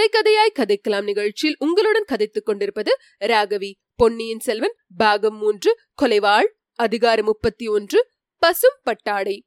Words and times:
கதை 0.00 0.22
கதையாய் 0.22 0.58
கதைக்கலாம் 0.58 1.02
நிகழ்ச்சியில் 1.02 1.56
உங்களுடன் 1.58 2.04
கதைத்துக் 2.12 2.44
கொண்டிருப்பது 2.44 2.96
ராகவி. 3.20 3.72
பொன்னியின் 3.96 4.38
செல்வன் 4.38 4.74
பாகம் 4.96 5.36
மூன்று 5.36 5.78
கொலைவாள் 6.02 6.46
அதிகாரம் 6.74 7.24
முப்பத்தி 7.24 7.68
ஒன்று 7.68 8.06
பசும் 8.38 8.78
பட்டாடை. 8.82 9.44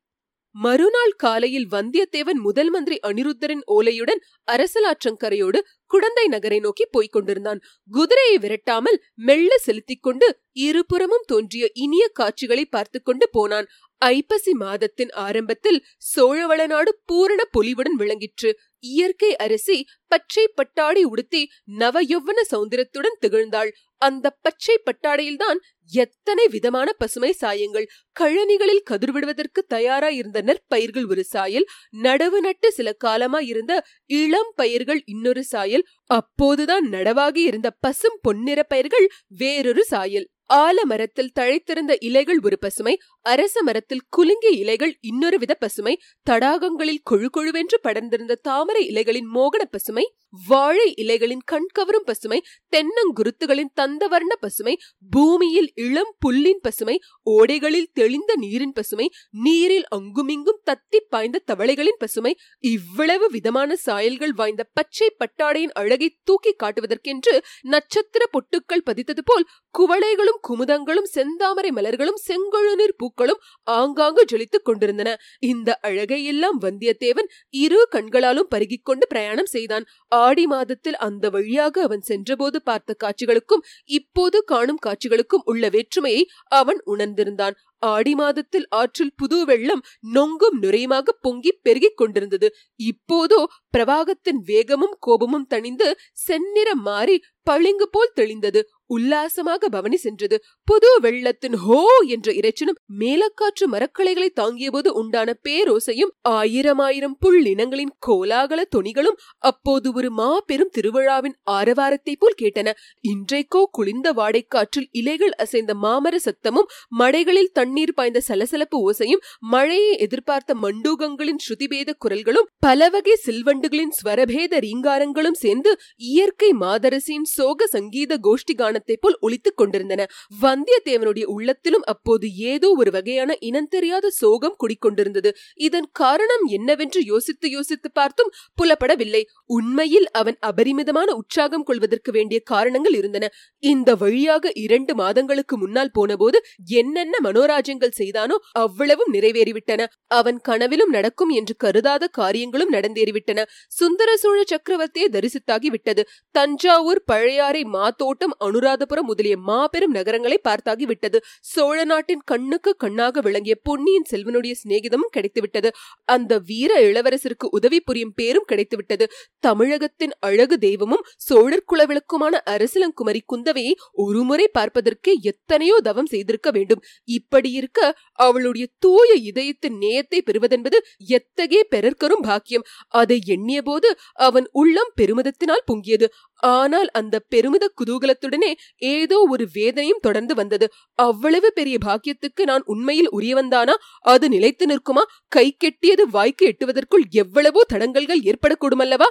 மறுநாள் 0.51 1.13
காலையில் 1.17 1.67
வந்தியத்தேவன் 1.71 2.39
முதல் 2.41 2.69
மந்திரி 2.69 2.99
அனிருத்தரின் 3.03 3.63
ஓலையுடன் 3.67 4.21
அரசலாற்றங்கரையோடு 4.51 5.59
குடந்தை 5.85 6.27
நகரை 6.27 6.59
நோக்கி 6.59 6.85
போய்க் 6.85 7.11
கொண்டிருந்தான். 7.11 7.59
குதிரையை 7.91 8.37
விரட்டாமல் 8.37 8.99
மெல்ல 9.15 9.57
செலுத்திக் 9.57 10.03
கொண்டு 10.03 10.39
இருபுறமும் 10.51 11.23
தோன்றிய 11.27 11.69
இனிய 11.73 12.07
காட்சிகளை 12.13 12.65
பார்த்து 12.65 13.01
கொண்டு 13.01 13.29
போனான். 13.29 13.67
ஐப்பசி 13.97 14.53
மாதத்தின் 14.53 15.09
ஆரம்பத்தில் 15.09 15.83
சோழவள 16.15 16.67
நாடு 16.67 16.99
பூரண 17.05 17.43
பொலிவுடன் 17.57 17.97
விளங்கிற்று. 17.97 18.59
இயற்கை 18.83 19.35
அரசி 19.35 19.77
பச்சை 20.07 20.45
பட்டாடை 20.55 21.03
உடுத்தி 21.03 21.41
நவ 21.79 21.95
யௌவன 22.03 22.39
சௌந்தரத்துடன் 22.51 23.19
திகழ்ந்தாள். 23.21 23.71
அந்த 24.01 24.27
பச்சை 24.41 24.75
பட்டாடையில்தான் 24.79 25.59
எத்தனை 25.91 26.47
விதமான 26.47 26.89
பசுமை 26.93 27.31
சாயங்கள் 27.31 27.87
கழனிகளில் 28.19 28.83
கதிர்விடுவதற்கு 28.89 29.61
தயாராயிருந்த 29.73 30.41
நெற்பயிர்கள் 30.41 31.07
ஒரு 31.09 31.23
சாயல் 31.23 31.67
நடவு 32.03 32.39
நட்டு 32.39 32.71
சில 32.71 32.91
காலமாய் 32.93 33.47
இருந்த 33.47 33.73
இளம் 34.05 34.51
பயிர்கள் 34.55 35.01
இன்னொரு 35.05 35.43
சாயல் 35.43 35.85
அப்போதுதான் 36.13 36.87
நடவாகி 36.91 37.43
இருந்த 37.51 37.71
பசும் 37.79 38.19
பொன்னிற 38.21 38.63
பயிர்கள் 38.63 39.07
வேறொரு 39.27 39.83
சாயல். 39.85 40.27
ஆலமரத்தில் 40.53 41.35
தழைத்திருந்த 41.39 41.93
இலைகள் 41.99 42.39
ஒரு 42.43 42.57
பசுமை 42.59 42.93
அரச 43.25 43.55
மரத்தில் 43.63 44.05
குலுங்கிய 44.09 44.51
இலைகள் 44.53 44.93
இன்னொரு 45.01 45.37
வித 45.39 45.53
பசுமை 45.55 45.93
தடாகங்களில் 46.27 47.03
கொழு 47.09 47.27
கொழுவென்று 47.27 47.77
படர்ந்திருந்த 47.83 48.33
தாமரை 48.41 48.83
இலைகளின் 48.87 49.29
மோகன 49.35 49.63
பசுமை 49.67 50.05
வாழை 50.41 50.87
இலைகளின் 50.95 51.43
கண்கவரும் 51.51 52.05
பசுமை 52.05 52.39
தென்னங்குருத்துகளின் 52.73 53.71
தந்தவர்ண 53.75 54.33
பசுமை 54.39 54.73
பூமியில் 55.11 55.69
இளம் 55.75 56.11
புல்லின் 56.19 56.61
பசுமை 56.61 56.95
ஓடைகளில் 57.27 57.89
தெளிந்த 57.93 58.33
நீரின் 58.35 58.73
பசுமை 58.73 59.07
நீரில் 59.39 59.87
அங்குமிங்கும் 59.89 60.61
தத்தி 60.65 61.01
பாய்ந்த 61.09 61.43
தவளைகளின் 61.45 61.99
பசுமை 61.99 62.33
இவ்வளவு 62.63 63.27
விதமான 63.29 63.77
சாயல்கள் 63.85 64.33
வாய்ந்த 64.33 64.65
பச்சை 64.73 65.09
பட்டாடையின் 65.19 65.75
அழகை 65.75 66.09
தூக்கி 66.23 66.53
காட்டுவதற்கென்று 66.55 67.35
நட்சத்திர 67.67 68.23
பொட்டுக்கள் 68.31 68.85
பதித்தது 68.85 69.25
போல் 69.25 69.47
குவளைகளும் 69.75 70.41
குமுதங்களும் 70.47 71.11
செந்தாமரை 71.13 71.71
மலர்களும் 71.73 72.21
செங்கழுநீர் 72.27 72.97
பூக்களும் 73.15 73.41
ஆங்காங்கு 73.67 74.21
ஜொலித்துக் 74.31 74.67
கொண்டிருந்தன. 74.67 75.09
இந்த 75.43 75.69
அழகையெல்லாம் 75.87 76.57
வந்தியத்தேவன் 76.61 77.29
இரு 77.63 77.79
கண்களாலும் 77.95 78.49
பருகிக் 78.49 78.85
கொண்டு 78.85 79.05
பிரயாணம் 79.07 79.51
செய்தான். 79.55 79.85
ஆடி 80.21 80.45
மாதத்தில் 80.47 80.97
அந்த 80.97 81.29
வழியாக 81.29 81.81
அவன் 81.81 82.05
சென்றபோது 82.09 82.59
பார்த்த 82.61 82.95
காட்சிகளுக்கும் 83.03 83.65
இப்போது 83.99 84.39
காணும் 84.43 84.81
காட்சிகளுக்கும் 84.85 85.45
உள்ள 85.45 85.69
வேற்றுமையை 85.69 86.23
அவன் 86.61 86.81
உணர்ந்திருந்தான். 86.85 87.55
ஆடி 87.83 88.11
மாதத்தில் 88.15 88.67
ஆற்றில் 88.71 89.15
புது 89.15 89.37
வெள்ளம் 89.45 89.81
நொங்கும் 90.13 90.57
நுரையுமாக 90.61 91.15
பொங்கி 91.21 91.51
பெருகிக் 91.61 91.97
கொண்டிருந்தது. 91.97 92.47
இப்போதோ 92.89 93.39
பிரவாகத்தின் 93.73 94.39
வேகமும் 94.45 94.95
கோபமும் 94.99 95.49
தணிந்து 95.49 95.87
செந்நிறம் 96.27 96.83
மாறி 96.83 97.15
பளிங்கு 97.43 97.87
போல் 97.89 98.15
தெளிந்தது. 98.15 98.59
உல்லாசமாக 98.93 99.69
பவனி 99.69 99.97
சென்றது. 99.97 100.37
புது 100.67 100.89
வெள்ளத்தின் 101.01 101.57
ஹோ 101.63 101.79
என்ற 102.07 102.27
இறைச்சனும் 102.31 102.79
மேலக்காற்று 102.99 103.65
மரக்கலைகளை 103.73 104.29
தாங்கியபோது 104.41 104.89
உண்டான 105.01 105.29
பேரோசையும் 105.43 106.13
ஆயிரம் 106.33 106.79
ஆயிரம் 106.79 107.15
புள்ளினங்களின் 107.25 107.93
கோலாகல 108.07 108.61
தொனிகளும் 108.75 109.17
அப்போது 109.43 109.87
ஒரு 109.93 110.09
மாபெரும் 110.11 110.73
திருவிழாவின் 110.77 111.37
ஆரவாரத்தை 111.51 112.15
போல் 112.15 112.39
கேட்டன. 112.41 112.69
இன்றைக்கோ 113.03 113.61
குளிர்ந்த 113.71 114.07
வாடைக்காற்றில் 114.11 114.89
இலைகள் 114.91 115.33
அசைந்த 115.37 115.73
மாமர 115.83 116.15
சத்தமும் 116.25 116.69
மடைகளில் 116.99 117.51
தண்ணீர் 117.53 117.93
பாய்ந்த 117.93 118.19
சலசலப்பு 118.21 118.77
ஓசையும் 118.89 119.23
மழையை 119.53 119.93
எதிர்பார்த்த 119.97 120.51
மண்டூகங்களின் 120.63 121.41
ஸ்ருதிபேத 121.45 121.91
குரல்களும் 121.99 122.49
பலவகை 122.59 123.15
சில்வண்டுகளின் 123.25 123.93
ஸ்வரபேத 123.97 124.59
ரீங்காரங்களும் 124.59 125.39
சேர்ந்து 125.39 125.71
இயற்கை 126.09 126.49
மாதரசியின் 126.59 127.29
சோக 127.35 127.67
சங்கீத 127.67 128.17
கோஷ்டி 128.23 128.53
கானத்தை 128.83 128.95
போல் 128.95 129.17
ஒலித்துக் 129.19 129.59
கொண்டிருந்தன. 129.59 130.01
வந்தியத்தேவனுடைய 130.41 131.25
உள்ளத்திலும் 131.33 131.85
அப்போது 131.93 132.25
ஏதோ 132.51 132.69
ஒரு 132.81 132.91
வகையான 132.91 133.31
இனம் 133.49 133.69
தெரியாத 133.75 134.05
சோகம் 134.21 134.57
குடிக்கொண்டிருந்தது 134.61 135.29
இதன் 135.67 135.89
காரணம் 136.01 136.43
என்னவென்று 136.57 137.01
யோசித்து 137.05 137.47
யோசித்து 137.49 137.89
பார்த்தும் 137.91 138.31
புலப்படவில்லை. 138.57 139.23
உண்மையில் 139.57 140.07
அவன் 140.13 140.37
அபரிமிதமான 140.49 141.09
உற்சாகம் 141.13 141.67
கொள்வதற்கு 141.69 142.11
வேண்டிய 142.11 142.39
காரணங்கள் 142.53 142.97
இருந்தன. 143.01 143.29
இந்த 143.63 143.89
வழியாக 143.95 144.51
இரண்டு 144.65 144.93
மாதங்களுக்கு 144.95 145.57
முன்னால் 145.57 145.93
போனபோது 145.93 146.37
என்னென்ன 146.73 147.15
மனோராஜ்யங்கள் 147.23 147.97
செய்தானோ 148.01 148.37
அவ்வளவும் 148.63 149.13
நிறைவேறிவிட்டன. 149.13 149.81
அவன் 150.19 150.39
கனவிலும் 150.49 150.93
நடக்கும் 150.97 151.31
என்று 151.39 151.55
கருதாத 151.57 152.03
காரியங்களும் 152.19 152.73
நடந்தேறிவிட்டன. 152.73 153.39
சுந்தர 153.71 154.09
சோழ 154.15 154.39
சக்கரவர்த்தியை 154.45 155.07
தரிசித்தாகி 155.15 155.69
விட்டது 155.73 156.01
தஞ்சாவூர் 156.35 157.01
பழையாறை 157.05 157.61
மாத்தோட்டம் 157.75 158.33
அனுராதபுரம் 158.63 159.07
முதலிய 159.11 159.35
மாபெரும் 159.47 159.95
நகரங்களை 159.95 160.37
பார்த்தாகி 160.47 160.85
விட்டது. 160.89 161.17
சோழ 161.51 161.77
நாட்டின் 161.83 162.21
கண்ணுக்கு 162.25 162.71
கண்ணாக 162.83 163.21
விளங்கிய 163.21 163.55
பொன்னியின் 163.67 164.07
செல்வனுடைய 164.11 164.53
சிநேகிதமும் 164.61 165.13
கிடைத்துவிட்டது. 165.15 165.69
அந்த 166.13 166.31
வீர 166.49 166.71
இளவரசருக்கு 166.87 167.47
உதவி 167.57 167.79
புரியும் 167.79 168.13
பேரும் 168.15 168.47
கிடைத்துவிட்டது. 168.51 169.05
தமிழகத்தின் 169.39 170.13
அழகு 170.19 170.57
தெய்வமும் 170.57 171.03
சோழர் 171.27 171.67
குலவிளக்குமான 171.71 172.41
அரசலங்குமரி 172.53 173.21
குந்தவையை 173.33 173.73
ஒருமுறை 174.05 174.47
பார்ப்பதற்கே 174.59 175.15
எத்தனையோ 175.31 175.77
தவம் 175.89 176.09
செய்திருக்க 176.13 176.51
வேண்டும். 176.51 176.81
இப்படி 177.17 177.51
இருக்க 177.51 177.79
அவளுடைய 178.27 178.65
தூய 178.79 179.09
இதயத்தின் 179.29 179.77
நேயத்தை 179.77 180.21
பெறுவதென்பது 180.29 180.79
எத்தகைய 181.17 181.61
பெறற்கரும் 181.75 182.25
பாக்கியம். 182.29 182.67
அதை 183.01 183.19
எண்ணிய 183.35 183.59
போது 183.61 183.89
அவன் 184.29 184.47
உள்ளம் 184.61 184.93
பெருமிதத்தினால் 185.01 185.67
பொங்கியது. 185.71 186.07
ஆனால் 186.43 186.89
அந்த 186.93 187.15
பெருமித 187.29 187.65
குதூகலத்துடனே 187.77 188.51
ஏதோ 188.91 189.17
ஒரு 189.29 189.45
வேதனையும் 189.53 190.01
தொடர்ந்து 190.01 190.35
வந்தது. 190.35 190.65
அவ்வளவு 190.99 191.49
பெரிய 191.53 191.77
பாக்கியத்துக்கு 191.85 192.43
நான் 192.43 192.63
உண்மையில் 192.65 193.11
உரியவன்தானா? 193.11 193.75
அது 194.05 194.27
நிலைத்து 194.29 194.67
நிற்குமா? 194.67 195.03
கை 195.31 195.47
கெட்டியது 195.57 196.05
வாய்க்கு 196.11 196.45
எட்டுவதற்குள் 196.47 197.05
எவ்வளவோ 197.15 197.63
தடங்கல்கள் 197.73 198.23
ஏற்படக்கூடுமல்லவா 198.25 199.09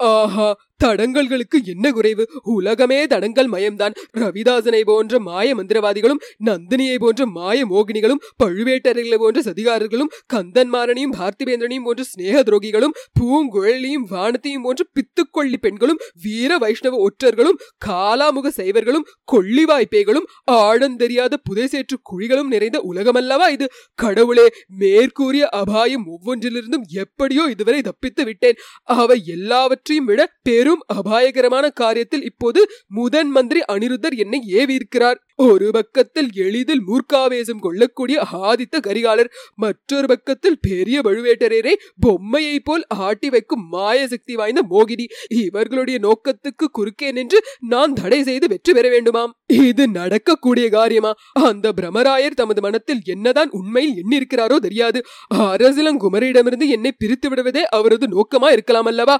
ஆஹா 0.00 0.46
தடங்கல்களுக்கு 0.84 1.58
என்ன 1.66 1.92
குறைவு? 1.92 2.24
உலகமே 2.54 3.06
தடங்கல் 3.06 3.50
மயம்தான். 3.50 3.94
ரவிதாசனை 4.14 4.82
போன்ற 4.84 5.20
மாய 5.20 5.54
மந்திரவாதிகளும் 5.54 6.20
நந்தினியை 6.44 6.98
போன்ற 6.98 7.26
மாய 7.34 7.66
மோகினிகளும் 7.66 8.22
பழுவேட்டரைகளை 8.42 9.18
போன்ற 9.18 9.42
சதிகாரர்களும் 9.42 10.12
கந்தன்மாரனையும் 10.34 11.14
பார்த்திபேந்திரனையும் 11.14 11.84
போன்ற 11.84 12.02
சிநேக 12.04 12.42
துரோகிகளும் 12.42 12.94
பூங்குழலியும் 13.20 14.06
வானத்தையும் 14.10 14.62
போன்ற 14.62 14.84
பித்துக்கொள்ளி 14.92 15.58
பெண்களும் 15.58 16.00
வீர 16.22 16.58
வைஷ்ணவ 16.58 16.98
ஒற்றர்களும் 17.06 17.58
காலாமுக 17.86 18.48
சைவர்களும் 18.56 19.06
கொள்ளிவாய்ப்பேகளும் 19.32 20.28
ஆழந்தெரியாத 20.58 21.34
புதைசேற்று 21.48 21.96
குழிகளும் 22.10 22.52
நிறைந்த 22.54 22.78
உலகமல்லவா 22.90 23.48
இது? 23.48 23.66
கடவுளே 23.98 24.46
மேற்கூறிய 24.76 25.44
அபாயம் 25.54 26.06
ஒவ்வொன்றிலிருந்தும் 26.08 26.86
எப்படியோ 26.96 27.44
இதுவரை 27.50 27.80
தப்பித்து 27.82 28.24
விட்டேன் 28.24 28.58
அவை 28.96 29.18
எல்லாவற்றையும் 29.26 30.04
விட 30.04 30.20
பெரும் 30.42 30.73
பெரும் 30.74 30.98
அபாயகரமான 30.98 31.66
காரியத்தில் 31.80 32.24
இப்போது 32.24 32.60
முதன் 32.88 33.30
மந்திரி 33.30 33.60
அனிருத்தர் 33.72 34.16
என்னை 34.16 34.40
ஏவியிருக்கிறார். 34.58 35.18
ஒரு 35.36 35.68
பக்கத்தில் 35.72 36.28
எளிதில் 36.34 36.82
மூர்க்காவேசம் 36.88 37.62
கொள்ளக்கூடிய 37.62 38.18
ஆதித்த 38.48 38.76
கரிகாலர் 38.86 39.30
மற்றொரு 39.54 40.06
பக்கத்தில் 40.06 40.58
பெரிய 40.60 40.96
பழுவேட்டரரை 41.04 41.74
பொம்மையை 42.00 42.56
போல் 42.60 42.84
ஆட்டி 43.06 43.28
வைக்கும் 43.34 43.64
மாய 43.68 44.06
சக்தி 44.08 44.34
வாய்ந்த 44.34 44.62
மோகினி. 44.70 45.06
இவர்களுடைய 45.42 45.98
நோக்கத்துக்கு 46.06 46.66
குறுக்கே 46.72 47.08
நின்று 47.12 47.40
நான் 47.72 47.92
தடை 47.92 48.20
செய்து 48.22 48.48
வெற்றி 48.48 48.72
பெற 48.72 48.86
வேண்டுமாம். 48.94 49.32
இது 49.64 49.86
நடக்கக்கூடிய 49.88 50.68
காரியமா? 50.68 51.12
அந்த 51.50 51.72
பிரமராயர் 51.80 52.38
தமது 52.42 52.60
மனத்தில் 52.60 53.02
என்னதான் 53.14 53.52
உண்மையில் 53.60 53.98
எண்ணிருக்கிறாரோ 54.02 54.58
தெரியாது. 54.66 55.00
அரசிலங்குமரியிடமிருந்து 55.48 56.68
என்னை 56.68 56.92
பிரித்து 56.98 57.28
விடுவதே 57.28 57.64
அவரது 57.78 58.08
நோக்கமா 58.14 58.50
இருக்கலாம் 58.50 58.90
அல்லவா? 58.92 59.16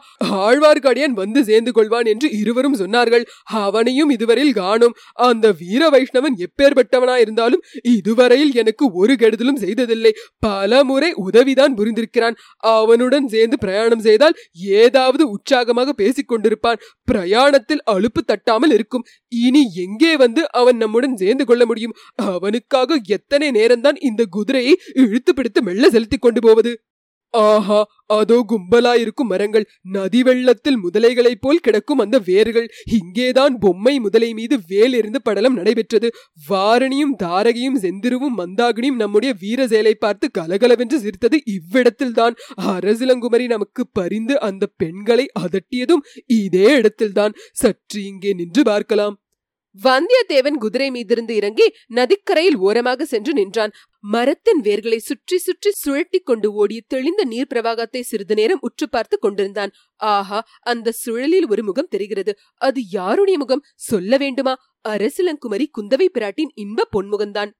ஆழ்வார்க்கடியான் 0.47 1.19
வந்து 1.23 1.34
சேர்ந்து 1.43 1.73
கொள்வான் 1.75 2.07
என்று 2.07 2.31
இருவரும் 2.31 2.77
சொன்னார்கள். 2.77 3.25
அவனையும் 3.43 4.11
இதுவரையில் 4.11 4.55
காணும். 4.55 4.95
அந்த 5.13 5.53
வீர 5.53 5.91
வைஷ்ணவன் 5.91 6.45
எப்பேற்பட்டவனாயிருந்தாலும் 6.45 7.63
இதுவரையில் 7.83 8.55
எனக்கு 8.55 8.93
ஒரு 8.93 9.13
கெடுதலும் 9.13 9.57
செய்ததில்லை. 9.57 10.13
பல 10.39 10.85
முறை 10.85 11.13
உதவிதான் 11.13 11.75
புரிந்திருக்கிறான். 11.75 12.37
அவனுடன் 12.57 13.29
சேர்ந்து 13.29 13.59
பிரயாணம் 13.59 14.01
செய்தால் 14.01 14.35
ஏதாவது 14.53 15.29
உற்சாகமாக 15.29 15.93
பேசிக் 15.93 16.33
கொண்டிருப்பான். 16.33 16.81
பிரயாணத்தில் 17.05 17.83
அலுப்பு 17.85 18.25
தட்டாமல் 18.25 18.73
இருக்கும். 18.73 19.05
இனி 19.29 19.73
எங்கே 19.75 20.17
வந்து 20.17 20.53
அவன் 20.53 20.77
நம்முடன் 20.77 21.17
சேர்ந்து 21.17 21.45
கொள்ள 21.45 21.67
முடியும்? 21.67 21.95
அவனுக்காக 22.15 23.01
எத்தனை 23.07 23.51
நேரம்தான் 23.51 23.97
இந்த 24.01 24.25
குதிரையை 24.31 24.81
இழுத்து 24.95 25.35
பிடித்து 25.35 25.63
மெல்ல 25.63 25.91
செலுத்திக் 25.91 26.21
கொண்டு 26.21 26.41
போவது? 26.41 26.81
ஆஹா 27.35 27.79
அதோ 28.07 28.45
கும்பலாயிருக்கும் 28.49 29.31
மரங்கள். 29.33 29.67
நதி 29.83 30.23
வெள்ளத்தில் 30.23 30.79
முதலைகளைப் 30.79 31.41
போல் 31.41 31.63
கிடக்கும் 31.63 31.99
அந்த 31.99 32.19
வேர்கள். 32.19 32.69
இங்கேதான் 32.91 33.59
பொம்மை 33.59 33.99
முதலை 34.01 34.35
மீது 34.35 34.59
வேல் 34.69 34.95
இருந்து 34.95 35.23
படலம் 35.23 35.55
நடைபெற்றது. 35.55 36.11
வாரணியும் 36.49 37.15
தாரகையும் 37.23 37.81
செந்திருவும் 37.81 38.39
மந்தாகினியும் 38.39 39.01
நம்முடைய 39.05 39.35
வீர 39.41 39.67
செயலை 39.67 39.95
பார்த்து 39.95 40.31
கலகலவென்று 40.31 40.99
சிரித்தது 40.99 41.41
இவ்விடத்தில்தான். 41.47 42.37
அரசிலங்குமரி 42.59 43.47
நமக்கு 43.47 43.87
பரிந்து 43.93 44.41
அந்த 44.41 44.67
பெண்களை 44.77 45.31
அதட்டியதும் 45.41 46.07
இதே 46.27 46.73
இடத்தில்தான். 46.75 47.33
சற்று 47.53 48.05
இங்கே 48.05 48.33
நின்று 48.33 48.65
பார்க்கலாம். 48.65 49.19
வந்தியத்தேவன் 49.83 50.59
குதிரை 50.59 50.91
மீதிருந்து 50.91 51.31
இறங்கி 51.31 51.75
நதிக்கரையில் 51.87 52.57
ஓரமாக 52.57 53.05
சென்று 53.05 53.33
நின்றான். 53.33 53.73
மரத்தின் 54.01 54.61
வேர்களை 54.61 54.97
சுற்றி 54.97 55.39
சுற்றி 55.39 55.71
சுழட்டி 55.71 56.19
கொண்டு 56.19 56.53
ஓடிய 56.53 56.81
தெளிந்த 56.87 57.25
நீர் 57.25 57.51
பிரவாகத்தை 57.55 58.01
சிறிது 58.01 58.35
நேரம் 58.35 58.59
உற்று 58.61 58.89
பார்த்து 58.89 59.19
கொண்டிருந்தான். 59.19 59.73
ஆஹா 59.97 60.47
அந்த 60.61 60.93
சுழலில் 61.07 61.49
ஒரு 61.49 61.65
முகம் 61.65 61.89
தெரிகிறது. 61.89 62.39
அது 62.55 62.89
யாருடைய 62.89 63.39
முகம்? 63.39 63.65
சொல்ல 63.75 64.17
வேண்டுமா? 64.17 64.57
அரசிலங்குமரி 64.89 65.67
குந்தவை 65.79 66.09
பிராட்டின் 66.19 66.55
இன்ப 66.55 66.89
பொன்முகம்தான். 66.97 67.53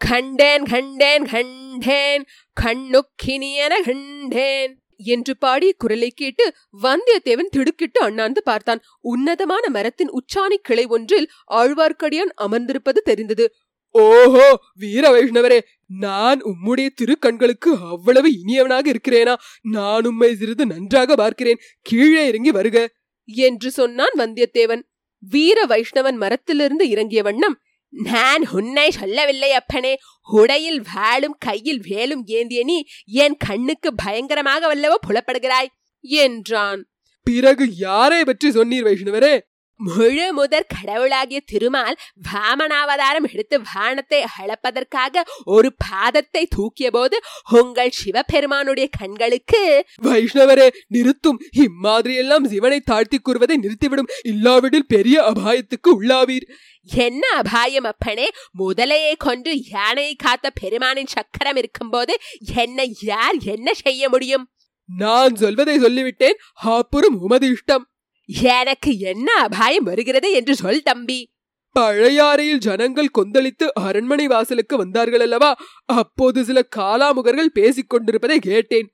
கண்டேன் 0.00 0.64
கண்டேன் 0.64 1.24
கண்டேன் 1.24 2.24
கண்ணுக்கினியன 2.56 3.72
கண்டேன் 3.84 4.79
என்று 5.02 5.36
பாடிய 5.36 5.72
குரலை 5.78 6.10
கேட்டு 6.10 6.52
வந்தியத்தேவன் 6.82 7.50
திடுக்கிட்டு 7.50 8.00
அண்ணாந்து 8.00 8.42
பார்த்தான். 8.42 8.82
உன்னதமான 9.00 9.68
மரத்தின் 9.68 10.10
உச்சாணி 10.10 10.54
கிளை 10.62 10.84
ஒன்றில் 10.86 11.30
ஆழ்வார்க்கடியான் 11.50 12.32
அமர்ந்திருப்பது 12.36 13.02
தெரிந்தது. 13.04 13.54
ஓஹோ 13.90 14.60
வீர 14.74 15.10
வைஷ்ணவரே 15.10 15.60
நான் 15.86 16.40
உம்முடைய 16.42 16.88
திருக்கண்களுக்கு 16.94 17.70
அவ்வளவு 17.80 18.28
இனியவனாக 18.40 18.90
இருக்கிறேனா? 18.90 19.34
நான் 19.62 20.04
உம்மை 20.04 20.34
சிறிது 20.34 20.66
நன்றாக 20.66 21.14
பார்க்கிறேன். 21.14 21.58
கீழே 21.80 22.26
இறங்கி 22.26 22.50
வருக. 22.50 22.90
என்று 23.24 23.70
சொன்னான் 23.70 24.14
வந்தியத்தேவன். 24.16 24.82
வீர 25.18 25.66
வைஷ்ணவன் 25.66 26.16
மரத்திலிருந்து 26.16 26.88
இறங்கிய 26.88 27.22
வண்ணம் 27.22 27.60
நான் 27.92 28.48
உன்னை 28.48 28.90
சொல்லவில்லை 28.90 29.52
அப்பனே. 29.52 29.98
உடையில் 30.30 30.82
வாழும் 30.94 31.36
கையில் 31.38 31.82
வேலும் 31.88 32.24
ஏந்திய 32.26 32.64
நீ 32.64 32.84
என் 33.04 33.36
கண்ணுக்கு 33.36 33.94
பயங்கரமாக 33.94 34.74
வல்லவோ 34.74 34.96
புலப்படுகிறாய் 35.06 35.70
என்றான். 36.00 36.88
பிறகு 37.22 37.74
யாரை 37.76 38.24
பற்றி 38.24 38.48
சொன்னீர் 38.48 38.86
வைஷ்ணவரே? 38.88 39.40
முழு 39.82 40.32
முதற் 40.32 40.66
கடவுளாகிய 40.66 41.40
திருமால் 41.40 41.96
வாமனாவதாரம் 42.32 43.30
எடுத்து 43.32 43.60
வானத்தை 43.74 44.24
அளப்பதற்காக 44.38 45.22
ஒரு 45.44 45.72
பாதத்தை 45.88 46.46
தூக்கிய 46.48 46.90
போது 46.90 47.20
உங்கள் 47.50 47.90
சிவபெருமானுடைய 47.90 48.88
கண்களுக்கு 48.98 49.86
வைஷ்ணவரே 50.02 50.68
நிறுத்தும். 50.86 51.40
இம்மாதிரியெல்லாம் 51.56 52.44
சிவனை 52.44 52.80
தாழ்த்தி 52.80 53.18
கூறுவதை 53.18 53.56
நிறுத்திவிடும். 53.56 54.10
இல்லாவிடில் 54.22 54.86
பெரிய 54.86 55.22
அபாயத்துக்கு 55.22 55.90
உள்ளாவீர். 55.90 56.46
என்ன 56.82 57.28
அபாயம் 57.28 57.84
அப்பனே? 57.84 58.30
முதலையை 58.58 59.12
கொண்டு 59.18 59.64
யானையை 59.64 60.14
காத்த 60.14 60.50
பெருமானின் 60.60 61.06
சக்கரம் 61.06 61.56
இருக்கும்போது 61.56 62.18
என்னை 62.54 62.96
யார் 63.00 63.36
என்ன 63.44 63.74
செய்ய 63.74 64.08
முடியும்? 64.08 64.50
நான் 64.96 65.34
சொல்வதை 65.34 65.78
சொல்லிவிட்டேன். 65.78 66.38
அப்புறம் 66.54 67.20
உமது 67.20 67.48
இஷ்டம். 67.48 67.88
எனக்கு 68.32 68.98
என்ன 68.98 69.32
அபாயம் 69.32 69.84
வருகிறது 69.84 70.32
என்று 70.32 70.54
சொல் 70.54 70.82
தம்பி. 70.82 71.32
பழையாறையில் 71.76 72.56
ஜனங்கள் 72.56 73.14
கொந்தளித்து 73.18 73.66
அரண்மனை 73.74 74.26
வாசலுக்கு 74.26 74.76
வந்தார்கள் 74.76 75.20
அல்லவா? 75.20 75.56
அப்போது 75.84 76.44
சில 76.44 76.62
காலாமுகர்கள் 76.76 77.46
பேசிக் 77.46 77.88
கொண்டிருப்பதை 77.88 78.38
கேட்டேன். 78.38 78.92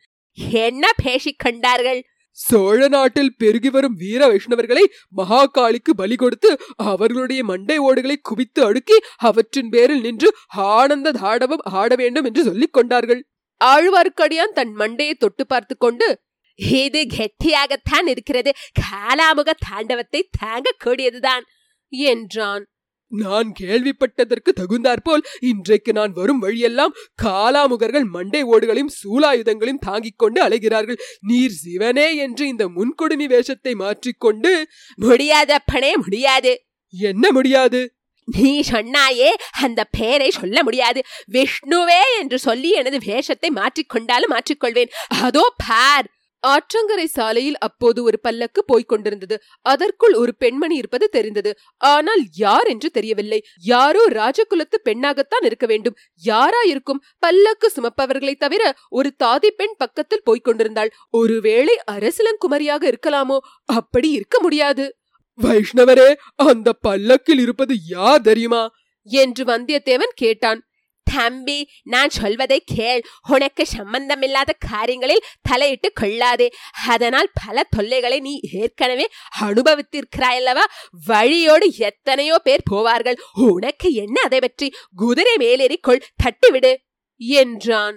என்ன 0.52 0.90
பேசிக் 1.02 1.38
கண்டார்கள்? 1.38 2.04
சோழ 2.30 2.88
நாட்டில் 2.88 3.36
பெருகி 3.36 3.70
வரும் 3.70 3.94
வீர 3.94 4.28
வைஷ்ணவர்களை 4.28 4.84
மகாகாளிக்கு 5.16 5.92
பலி 5.96 6.16
கொடுத்து 6.16 6.58
அவர்களுடைய 6.76 7.44
மண்டை 7.44 7.78
ஓடுகளை 7.78 8.16
குவித்து 8.22 8.64
அடுக்கி 8.64 9.00
அவற்றின் 9.16 9.68
பேரில் 9.68 10.00
நின்று 10.00 10.34
ஆனந்த 10.46 11.12
தாடவம் 11.12 11.64
ஆட 11.64 11.94
வேண்டும் 11.94 12.24
என்று 12.24 12.44
சொல்லிக் 12.44 12.72
கொண்டார்கள். 12.72 13.28
ஆழ்வார்க்கடியான் 13.64 14.52
தன் 14.54 14.76
மண்டையை 14.76 15.12
தொட்டு 15.12 15.46
பார்த்து 15.46 15.76
கொண்டு 15.76 16.20
இது 16.58 17.00
கெட்டியாகத்தான் 17.16 18.06
இருக்கிறது. 18.06 18.50
காலாமுக 18.82 19.50
தாண்டவத்தை 19.68 20.22
தாங்க 20.40 20.74
கூடியதுதான் 20.84 21.44
என்றான். 21.92 22.64
நான் 23.12 23.48
கேள்விப்பட்டதற்கு 23.60 24.50
தகுந்தாற்போல் 24.50 25.22
இன்றைக்கு 25.40 25.92
நான் 25.92 26.12
வரும் 26.12 26.38
வழியெல்லாம் 26.38 26.96
காலாமுகர்கள் 27.22 28.06
மண்டை 28.14 28.40
ஓடுகளையும் 28.44 28.94
சூலாயுதங்களையும் 29.00 29.84
தாங்கிக் 29.88 30.18
கொண்டு 30.18 30.40
அலைகிறார்கள். 30.42 30.98
நீர் 31.20 31.54
சிவனே 31.62 32.08
என்று 32.16 32.46
இந்த 32.48 32.66
முன்கொடுமி 32.68 33.26
வேஷத்தை 33.26 33.74
மாற்றிக்கொண்டு 33.74 34.52
முடியாது 34.98 35.54
அப்பனே 35.54 35.92
முடியாது. 35.96 36.54
என்ன 36.94 37.30
முடியாது? 37.32 37.80
நீ 38.28 38.52
சொன்னாயே 38.70 39.30
அந்த 39.64 39.80
பெயரை 39.84 40.30
சொல்ல 40.30 40.62
முடியாது. 40.62 41.00
விஷ்ணுவே 41.32 42.02
என்று 42.20 42.38
சொல்லி 42.38 42.70
எனது 42.70 42.98
வேஷத்தை 43.06 43.50
மாற்றிக்கொண்டாலும் 43.50 44.34
மாற்றிக்கொள்வேன் 44.34 44.94
அதோ 45.22 45.44
பார் 45.66 46.06
ஆற்றங்கரை 46.46 47.04
சாலையில் 47.04 47.58
அப்போது 47.58 48.02
ஒரு 48.02 48.20
பல்லக்கு 48.20 48.64
போய்க் 48.64 48.88
கொண்டிருந்தது. 48.88 49.40
அதற்குள் 49.62 50.14
ஒரு 50.14 50.36
பெண்மணி 50.36 50.76
இருப்பது 50.76 51.08
தெரிந்தது. 51.08 51.56
ஆனால் 51.76 52.22
யார் 52.36 52.66
என்று 52.66 52.90
தெரியவில்லை. 52.90 53.44
யாரோ 53.62 54.06
ராஜகுலத்து 54.06 54.78
பெண்ணாகத்தான் 54.82 55.44
இருக்க 55.44 55.66
வேண்டும். 55.66 55.96
யாரா 56.22 56.60
இருக்கும் 56.60 57.02
பல்லக்கு 57.18 57.72
சுமப்பவர்களைத் 57.76 58.38
தவிர 58.38 58.74
ஒரு 58.88 59.14
தாதி 59.24 59.46
பெண் 59.46 59.74
பக்கத்தில் 59.76 60.22
போய்க் 60.24 60.44
கொண்டிருந்தாள். 60.44 60.92
ஒருவேளை 61.10 61.78
அரசிலங்குமரியாக 61.90 62.94
இருக்கலாமோ? 62.94 63.38
அப்படி 63.64 64.10
இருக்க 64.10 64.40
முடியாது. 64.40 64.96
வைஷ்ணவரே 65.42 66.14
அந்த 66.34 66.72
பல்லக்கில் 66.72 67.38
இருப்பது 67.38 67.74
யார் 67.88 68.20
தெரியுமா? 68.20 68.70
என்று 69.02 69.44
வந்தியத்தேவன் 69.44 70.12
கேட்டான். 70.14 70.66
தம்பி 71.14 71.58
நான் 71.84 72.08
சொல்வதை 72.08 72.62
கேள். 72.66 73.02
உனக்கு 73.28 73.66
சம்பந்தமில்லாத 73.66 74.54
காரியங்களில் 74.70 75.26
தலையிட்டு 75.42 75.92
கொள்ளாதே. 75.92 76.48
அதனால் 76.86 77.30
பல 77.46 77.64
தொல்லைகளை 77.76 78.20
நீ 78.20 78.40
ஏற்கனவே 78.52 79.06
அனுபவித்திருக்கிறாயல்லவா? 79.40 80.64
வழியோடு 81.06 81.68
எத்தனையோ 81.76 82.38
பேர் 82.38 82.68
போவார்கள். 82.70 83.20
உனக்கு 83.32 83.92
என்ன 83.92 84.20
அதை 84.24 84.40
பற்றி? 84.40 84.74
குதிரை 84.96 85.36
மேலேறிக்கொள் 85.36 86.04
தட்டிவிடு 86.24 86.74
என்றான். 87.18 87.96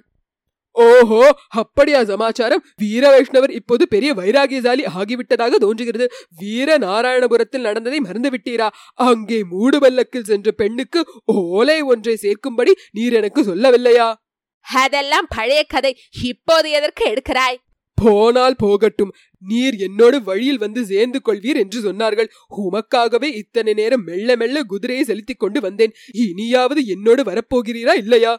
ஓஹோ 0.79 1.21
அப்படியா 1.47 2.03
சமாச்சாரம். 2.03 2.63
வீர 2.77 3.03
வைஷ்ணவர் 3.13 3.49
இப்போது 3.49 3.87
பெரிய 3.87 4.13
வைராகியசாலி 4.13 4.83
ஆகிவிட்டதாக 4.99 5.55
தோன்றுகிறது. 5.55 6.05
வீர 6.37 6.77
நாராயணபுரத்தில் 6.77 7.65
நடந்ததை 7.67 7.99
மறந்து 7.99 8.29
விட்டீரா? 8.29 8.67
அங்கே 8.93 9.39
மூடுபல்லக்கில் 9.51 10.29
சென்ற 10.31 10.51
பெண்ணுக்கு 10.51 11.01
ஓலை 11.23 11.81
ஒன்றை 11.81 12.17
சேர்க்கும்படி 12.21 12.73
நீர் 12.91 13.13
எனக்கு 13.13 13.43
சொல்லவில்லையா? 13.43 14.13
அதெல்லாம் 14.65 15.27
பழைய 15.35 15.63
கதை. 15.63 15.97
இப்போது 16.23 16.69
எதற்கு 16.71 17.03
எடுக்கிறாய்? 17.05 17.59
போனால் 17.97 18.55
போகட்டும். 18.55 19.13
நீர் 19.41 19.75
என்னோடு 19.75 20.23
வழியில் 20.23 20.57
வந்து 20.57 20.85
சேர்ந்து 20.85 21.19
கொள்வீர் 21.25 21.55
என்று 21.55 21.79
சொன்னார்கள். 21.79 22.29
உமக்காகவே 22.57 23.29
இத்தனை 23.33 23.73
நேரம் 23.73 24.03
மெல்ல 24.03 24.35
மெல்ல 24.35 24.63
குதிரையை 24.63 25.03
செலுத்திக் 25.05 25.39
கொண்டு 25.39 25.61
வந்தேன். 25.61 25.93
இனியாவது 26.25 26.85
என்னோடு 26.85 27.23
வரப்போகிறீரா 27.23 27.95
இல்லையா? 27.95 28.33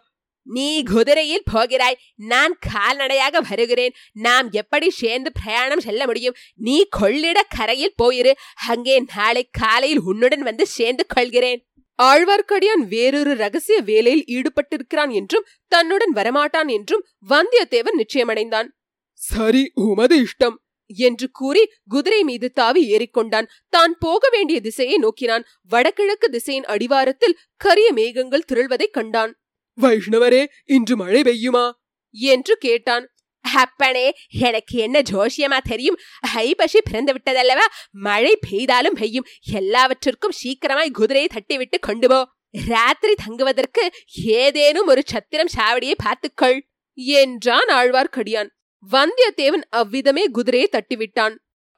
நீ 0.50 0.82
குதிரையில் 0.82 1.48
போகிறாய். 1.52 1.98
நான் 2.16 2.54
கால்நடையாக 2.60 3.40
வருகிறேன். 3.48 3.94
நாம் 4.12 4.48
எப்படி 4.50 4.90
சேர்ந்து 4.90 5.30
பிரயாணம் 5.32 5.80
செல்ல 5.80 6.06
முடியும்? 6.06 6.36
நீ 6.54 6.76
கொள்ளிட 6.90 7.42
கரையில் 7.56 7.98
போயிரு. 8.02 8.32
அங்கே 8.68 8.96
நாளை 9.14 9.48
காலையில் 9.52 10.00
உன்னுடன் 10.00 10.42
வந்து 10.42 10.66
சேர்ந்து 10.66 11.06
கொள்கிறேன். 11.06 11.60
ஆழ்வார்க்கடியான் 12.02 12.82
வேறொரு 12.88 13.34
ரகசிய 13.34 13.78
வேலையில் 13.80 14.24
ஈடுபட்டிருக்கிறான் 14.28 15.12
என்றும் 15.12 15.46
தன்னுடன் 15.68 16.12
வரமாட்டான் 16.14 16.70
என்றும் 16.70 17.04
வந்தியத்தேவன் 17.28 17.98
நிச்சயமடைந்தான். 17.98 18.68
சரி 19.12 19.62
உமது 19.74 20.16
இஷ்டம். 20.20 20.56
என்று 20.96 21.26
கூறி 21.30 21.62
குதிரை 21.88 22.22
மீது 22.22 22.46
தாவி 22.52 22.82
ஏறிக்கொண்டான். 22.92 23.48
தான் 23.68 23.92
போக 23.98 24.28
வேண்டிய 24.32 24.60
திசையை 24.60 24.96
நோக்கினான். 24.96 25.44
வடகிழக்கு 25.68 26.28
திசையின் 26.30 26.64
அடிவாரத்தில் 26.64 27.38
கரிய 27.56 27.92
மேகங்கள் 27.92 28.48
திரள்வதைக் 28.52 28.92
கண்டான். 28.92 29.32
வைஷ்ணவரே 29.80 30.46
இன்று 30.64 30.96
மழை 30.96 31.20
பெய்யுமா? 31.22 31.70
என்று 32.10 32.56
கேட்டான். 32.56 33.08
அப்பனே 33.40 34.12
எனக்கு 34.40 34.78
என்ன 34.78 35.02
ஜோஷியமா 35.10 35.58
தெரியும்? 35.58 35.98
ஹைபஷி 36.34 36.80
பிறந்து 36.84 37.12
விட்டதல்லவா 37.12 37.66
மழை 37.90 38.38
பெய்தாலும் 38.50 38.98
பெய்யும். 39.00 39.26
எல்லாவற்றிற்கும் 39.52 40.36
சீக்கிரமாய் 40.42 40.90
குதிரையை 40.90 41.28
தட்டிவிட்டு 41.32 41.78
கொண்டு 41.80 42.08
போ. 42.08 42.28
ராத்திரி 42.68 43.14
தங்குவதற்கு 43.14 43.90
ஏதேனும் 44.24 44.86
ஒரு 44.86 45.02
சத்திரம் 45.04 45.52
சாவடியை 45.56 45.94
பார்த்துக்கொள் 45.96 46.68
என்றான் 46.94 47.68
ஆழ்வார்க்கடியான். 47.68 48.48
வந்தியத்தேவன் 48.90 49.62
அவ்விதமே 49.70 50.24
குதிரையை 50.26 50.68
தட்டிவிட்டான். 50.72 51.34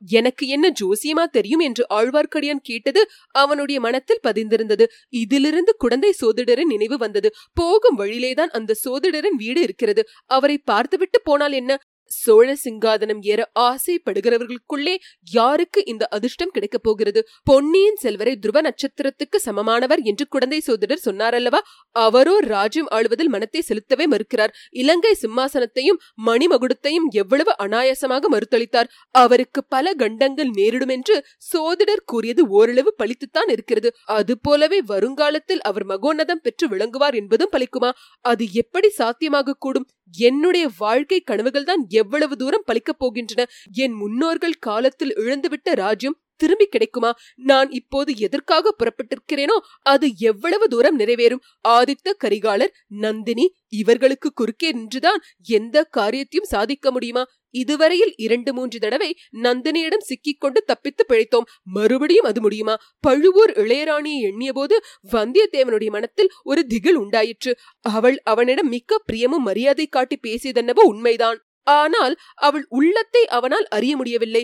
எனக்கு 0.07 0.47
என்ன 0.47 0.73
ஜோசியமா 0.81 1.25
தெரியும் 1.25 1.61
என்று 1.61 1.87
ஆழ்வார்க்கடியான் 1.91 2.63
கேட்டது 2.63 3.09
அவனுடைய 3.31 3.81
மனத்தில் 3.81 4.21
பதிந்திருந்தது. 4.23 4.87
இதிலிருந்து 5.09 5.77
குடந்தை 5.77 6.15
சோதிடரின் 6.21 6.65
நினைவு 6.65 6.97
வந்தது. 6.97 7.31
போகும் 7.55 7.99
வழியிலேதான் 7.99 8.51
அந்த 8.51 8.75
சோதிடரின் 8.85 9.37
வீடு 9.37 9.61
இருக்கிறது. 9.61 10.09
அவரை 10.25 10.59
பார்த்துவிட்டு 10.59 11.21
போனால் 11.23 11.53
என்ன? 11.53 11.79
சோழ 12.15 12.49
சிங்காதனம் 12.65 13.21
ஏற 13.33 13.41
ஆசைப்படுகிறவர்களுக்குள்ளே 13.61 14.95
யாருக்கு 15.29 15.81
இந்த 15.87 16.05
அதிர்ஷ்டம் 16.17 16.53
கிடைக்கப் 16.55 16.85
போகிறது? 16.87 17.21
பொன்னியின் 17.45 17.99
செல்வரை 18.05 18.35
துருவ 18.37 18.61
நட்சத்திரத்துக்கு 18.61 19.39
சமமானவர் 19.47 20.03
என்று 20.03 20.25
குழந்தை 20.29 20.61
சோதரர் 20.61 21.05
சொன்னாரல்லவா? 21.05 21.61
அவரோ 21.97 22.35
ராஜ்யம் 22.55 22.91
ஆளுவதில் 22.91 23.33
மனத்தை 23.35 23.63
செலுத்தவே 23.69 24.07
மறுக்கிறார். 24.07 24.55
இலங்கை 24.83 25.15
சிம்மாசனத்தையும் 25.23 26.01
மணிமகுடத்தையும் 26.27 27.09
எவ்வளவு 27.23 27.55
அனாயாசமாக 27.65 28.31
மறுத்தளித்தார். 28.35 28.91
அவருக்கு 29.15 29.61
பல 29.69 29.95
கண்டங்கள் 29.95 30.53
நேரிடும் 30.59 30.95
என்று 30.97 31.17
சோதிடர் 31.53 32.05
கூறியது 32.05 32.43
ஓரளவு 32.59 32.91
பழித்துத்தான் 33.03 33.51
இருக்கிறது. 33.57 33.89
அது 34.19 34.33
போலவே 34.39 34.81
வருங்காலத்தில் 34.93 35.65
அவர் 35.71 35.87
மகோன்னதம் 35.87 36.43
பெற்று 36.43 36.67
விளங்குவார் 36.69 37.19
என்பதும் 37.23 37.53
பலிக்குமா 37.53 37.91
அது 38.25 38.45
எப்படி 38.63 38.89
சாத்தியமாக 39.01 39.57
கூடும் 39.59 39.89
என்னுடைய 40.15 40.65
வாழ்க்கை 40.79 41.19
கனவுகள் 41.21 41.69
தான் 41.69 41.83
எவ்வளவு 42.03 42.37
தூரம் 42.37 42.67
பலிக்கப் 42.73 43.01
போகின்றன? 43.03 43.47
என் 43.85 43.97
முன்னோர்கள் 44.03 44.61
காலத்தில் 44.69 45.17
இழந்துவிட்ட 45.17 45.77
ராஜ்யம் 45.77 46.19
திரும்பி 46.37 46.67
கிடைக்குமா? 46.67 47.11
நான் 47.51 47.69
இப்போது 47.71 48.11
எதற்காக 48.17 48.71
புறப்பட்டிருக்கிறேனோ 48.79 49.57
அது 49.83 50.07
எவ்வளவு 50.19 50.65
தூரம் 50.69 50.99
நிறைவேறும்? 50.99 51.45
ஆதித்த 51.69 52.15
கரிகாலர் 52.25 52.73
நந்தினி 53.03 53.47
இவர்களுக்கு 53.73 54.33
குறுக்கே 54.33 54.71
நின்றுதான் 54.73 55.21
எந்த 55.59 55.85
காரியத்தையும் 55.99 56.51
சாதிக்க 56.51 56.91
முடியுமா? 56.91 57.25
இதுவரையில் 57.55 58.13
இரண்டு 58.17 58.51
மூன்று 58.55 58.79
தடவை 58.79 59.09
நந்தினியிடம் 59.43 60.07
சிக்கிக்கொண்டு 60.09 60.61
தப்பித்து 60.63 61.05
பிழைத்தோம். 61.09 61.49
மறுபடியும் 61.73 62.25
அது 62.25 62.41
முடியுமா? 62.41 62.75
பழுவூர் 63.01 63.53
இளையராணியை 63.57 64.21
எண்ணிய 64.29 64.53
போது 64.53 64.77
வந்தியத்தேவனுடைய 65.13 65.91
மனத்தில் 65.91 66.33
ஒரு 66.43 66.63
திகில் 66.67 66.97
உண்டாயிற்று. 66.97 67.53
அவள் 67.81 68.19
அவனிடம் 68.25 68.69
மிக்க 68.69 69.03
பிரியமும் 69.13 69.47
மரியாதை 69.49 69.87
காட்டி 69.87 70.19
பேசியதென்னவோ 70.23 70.85
உண்மைதான். 70.93 71.41
ஆனால் 71.67 72.15
அவள் 72.47 72.65
உள்ளத்தை 72.71 73.23
அவனால் 73.37 73.67
அறிய 73.69 73.93
முடியவில்லை. 73.97 74.43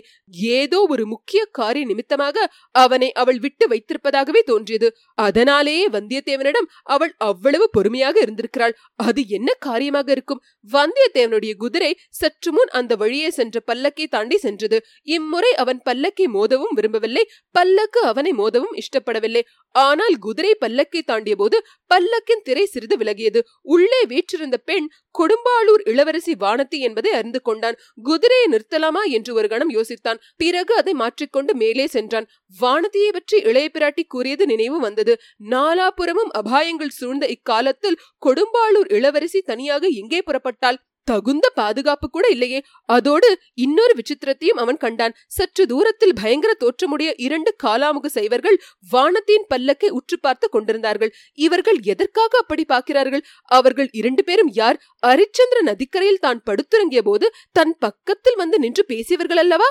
ஏதோ 0.58 0.78
ஒரு 0.88 1.04
முக்கிய 1.06 1.40
காரிய 1.58 1.84
நிமித்தமாக 1.86 2.46
அவனை 2.82 3.08
அவள் 3.12 3.38
விட்டு 3.38 3.64
வைத்திருப்பதாகவே 3.68 4.40
தோன்றியது. 4.40 4.88
அதனாலேயே 5.18 5.86
வந்தியத்தேவனிடம் 5.88 6.68
அவள் 6.94 7.12
அவ்வளவு 7.28 7.66
பொறுமையாக 7.70 8.16
இருந்திருக்கிறாள். 8.20 8.74
அது 9.06 9.22
என்ன 9.28 9.48
காரியமாக 9.66 10.08
இருக்கும்? 10.12 10.42
வந்தியத்தேவனுடைய 10.70 11.52
குதிரை 11.56 11.90
சற்று 12.10 12.52
முன் 12.52 12.72
அந்த 12.80 12.92
வழியே 12.96 13.30
சென்ற 13.30 13.62
பல்லக்கை 13.66 14.06
தாண்டி 14.08 14.36
சென்றது. 14.36 14.80
இம்முறை 15.16 15.52
அவன் 15.64 15.82
பல்லக்கை 15.88 16.28
மோதவும் 16.36 16.76
விரும்பவில்லை. 16.78 17.24
பல்லக்கு 17.54 18.00
அவனை 18.02 18.32
மோதவும் 18.32 18.76
இஷ்டப்படவில்லை. 18.82 19.42
ஆனால் 19.74 20.16
குதிரை 20.18 20.52
பல்லக்கை 20.60 21.02
தாண்டிய 21.02 21.36
போது 21.36 21.56
பல்லக்கின் 21.90 22.44
திரை 22.48 22.64
சிறிது 22.66 22.96
விலகியது. 22.96 23.42
உள்ளே 23.74 24.00
வீற்றிருந்த 24.06 24.56
பெண் 24.70 24.88
கொடும்பாளூர் 25.14 25.82
இளவரசி 25.90 26.32
வானத்தி 26.40 26.78
என்பது 26.78 27.07
அறிந்து 27.10 27.42
கொண்டான். 27.42 27.78
குதிரையை 28.02 28.46
நிறுத்தலாமா 28.50 29.02
என்று 29.04 29.34
ஒரு 29.34 29.48
கணம் 29.48 29.70
யோசித்தான். 29.70 30.18
பிறகு 30.36 30.76
அதை 30.76 30.92
மாற்றிக்கொண்டு 30.92 31.54
மேலே 31.54 31.86
சென்றான். 31.86 32.28
வானதியை 32.60 33.12
பற்றி 33.12 33.38
இளைய 33.38 33.70
பிராட்டி 33.72 34.02
கூறியது 34.08 34.46
நினைவு 34.46 34.80
வந்தது. 34.80 35.20
நாலாபுறமும் 35.50 36.32
அபாயங்கள் 36.38 36.96
சூழ்ந்த 37.00 37.26
இக்காலத்தில் 37.26 38.00
கொடும்பாளூர் 38.26 38.92
இளவரசி 38.92 39.40
தனியாக 39.40 39.86
எங்கே 39.86 40.22
புறப்பட்டாள்? 40.26 40.78
தகுந்த 41.10 41.46
பாதுகாப்பு 41.60 42.06
கூட 42.08 42.26
இல்லையே. 42.34 42.60
அதோடு 42.96 43.30
இன்னொரு 43.64 43.94
விசித்திரத்தையும் 44.00 44.60
அவன் 44.62 44.80
கண்டான். 44.84 45.16
சற்று 45.36 45.64
தூரத்தில் 45.72 46.16
பயங்கர 46.20 46.52
தோற்றமுடைய 46.64 47.10
இரண்டு 47.26 47.50
காலாமுக 47.64 48.10
சைவர்கள் 48.16 48.58
வானத்தின் 48.92 49.46
பல்லக்கை 49.52 49.90
உற்று 49.98 50.18
பார்த்து 50.18 50.46
கொண்டிருந்தார்கள். 50.48 51.12
இவர்கள் 51.46 51.80
எதற்காக 51.92 52.32
அப்படி 52.42 52.64
பார்க்கிறார்கள்? 52.64 53.24
அவர்கள் 53.58 53.90
இரண்டு 54.00 54.22
பேரும் 54.28 54.52
யார்? 54.60 54.78
அரிச்சந்திர 55.02 55.58
நதிக்கரையில் 55.70 56.22
தான் 56.26 56.42
படுத்துறங்கிய 56.48 57.02
போது 57.08 57.26
தன் 57.58 57.74
பக்கத்தில் 57.84 58.40
வந்து 58.42 58.56
நின்று 58.64 58.84
பேசியவர்கள் 58.92 59.42
அல்லவா? 59.44 59.68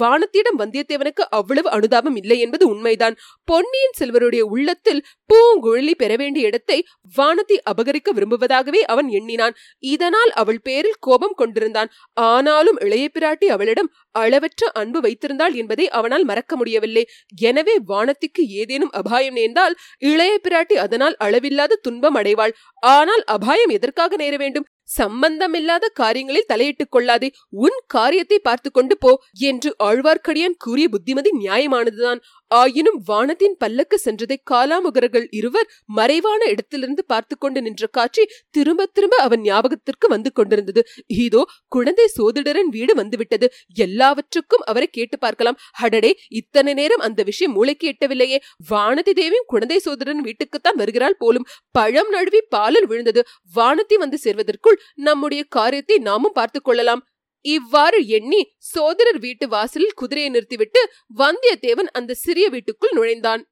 வானத்திடம் 0.00 0.58
வந்தியத்தேவனுக்கு 0.62 1.22
அவ்வளவு 1.38 1.68
அனுதாபம் 1.76 2.16
இல்லை 2.20 2.36
என்பது 2.44 2.64
உண்மைதான். 2.72 3.14
பொன்னியின் 3.48 3.96
செல்வருடைய 4.00 4.42
உள்ளத்தில் 4.54 5.04
பூங்குழலி 5.30 5.94
பெற 6.02 6.12
வேண்டிய 6.22 6.48
இடத்தை 6.50 6.78
வானத்தை 7.14 7.56
அபகரிக்க 7.72 8.08
விரும்புவதாகவே 8.16 8.80
அவன் 8.92 9.08
எண்ணினான். 9.18 9.56
இதனால் 9.94 10.32
அவள் 10.42 10.60
பேரில் 10.80 11.00
கோபம் 11.06 11.38
கொண்டிருந்தான். 11.40 11.90
ஆனாலும் 12.30 12.78
இளைய 12.86 13.06
பிராட்டி 13.16 13.46
அவளிடம் 13.54 13.90
அளவற்ற 14.22 14.70
அன்பு 14.80 14.98
வைத்திருந்தாள் 15.06 15.54
என்பதை 15.60 15.86
அவனால் 15.98 16.24
மறக்க 16.30 16.56
முடியவில்லை. 16.56 17.04
எனவே 17.48 17.74
வானத்திற்கு 17.92 18.42
ஏதேனும் 18.60 18.94
அபாயம் 19.00 19.36
நேர்ந்தால் 19.40 19.74
இளைய 20.12 20.34
பிராட்டி 20.46 20.76
அதனால் 20.86 21.16
அளவில்லாத 21.26 21.80
துன்பம் 21.86 22.18
அடைவாள். 22.20 22.54
ஆனால் 22.82 23.24
அபாயம் 23.36 23.74
எதற்காக 23.78 24.16
நேர 24.16 24.34
வேண்டும்? 24.36 24.66
சம்பந்தமில்லாத 24.90 25.84
காரியங்களில் 26.00 26.50
தலையிட்டுக் 26.52 26.92
கொள்ளாதே. 26.94 27.28
உன் 27.64 27.78
காரியத்தை 27.86 28.38
பார்த்து 28.38 28.70
கொண்டு 28.70 28.94
போ 28.98 29.12
என்று 29.50 29.70
ஆழ்வார்க்கடியான் 29.88 30.60
கூறிய 30.64 30.86
புத்திமதி 30.88 31.32
நியாயமானதுதான். 31.42 32.20
ஆயினும் 32.50 32.98
வானத்தின் 33.08 33.56
பல்லக்கு 33.58 33.96
சென்றதை 34.04 34.36
காலாமுகர்கள் 34.50 35.26
இருவர் 35.30 35.68
மறைவான 35.98 36.40
இடத்திலிருந்து 36.44 37.02
பார்த்து 37.04 37.34
கொண்டு 37.38 37.58
நின்ற 37.62 37.86
காட்சி 37.86 38.22
திரும்ப 38.50 38.86
திரும்ப 38.86 39.16
அவன் 39.16 39.40
ஞாபகத்திற்கு 39.40 40.06
வந்து 40.08 40.30
கொண்டிருந்தது. 40.32 40.82
இதோ 41.24 41.42
குழந்தை 41.68 42.06
சோதிடரன் 42.16 42.70
வீடு 42.76 42.94
வந்துவிட்டது. 42.94 43.48
எல்லாவற்றுக்கும் 43.76 44.66
அவரை 44.66 44.88
கேட்டு 44.90 45.18
பார்க்கலாம். 45.18 45.58
அடடே 45.84 46.12
இத்தனை 46.40 46.74
நேரம் 46.74 47.04
அந்த 47.08 47.20
விஷயம் 47.22 47.54
மூளைக்கு 47.58 47.86
எட்டவில்லையே. 47.92 48.40
வானதி 48.70 49.14
தேவியும் 49.20 49.46
குழந்தை 49.46 49.78
சோதரன் 49.78 50.24
வீட்டுக்குத்தான் 50.28 50.80
வருகிறாள் 50.82 51.18
போலும். 51.18 51.46
பழம் 51.70 52.10
நழுவி 52.10 52.42
பாலில் 52.56 52.86
விழுந்தது. 52.86 53.22
வானதி 53.54 53.98
வந்து 53.98 54.20
சேர்வதற்குள் 54.24 54.79
நம்முடைய 54.94 55.44
காரியத்தை 55.44 55.98
நாமும் 55.98 56.32
பார்த்துக் 56.32 56.64
கொள்ளலாம். 56.64 57.06
இவ்வாறு 57.40 58.06
எண்ணி 58.06 58.54
சோதரர் 58.58 59.18
வீட்டு 59.18 59.48
வாசலில் 59.48 59.92
குதிரையை 59.94 60.32
நிறுத்திவிட்டு 60.32 60.92
வந்தியத்தேவன் 61.16 61.90
அந்த 61.92 62.14
சிறிய 62.14 62.48
வீட்டுக்குள் 62.48 62.90
நுழைந்தான். 62.92 63.50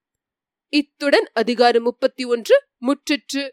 இத்துடன் 0.69 1.31
அதிகாரம் 1.33 1.83
முப்பத்தி 1.83 2.25
ஒன்று 2.25 2.63
முற்றிற்று. 2.87 3.51